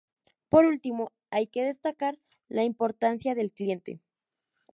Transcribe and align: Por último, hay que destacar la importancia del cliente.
Por 0.49 0.65
último, 0.65 1.11
hay 1.29 1.45
que 1.45 1.61
destacar 1.63 2.17
la 2.49 2.63
importancia 2.63 3.35
del 3.35 3.51
cliente. 3.51 3.99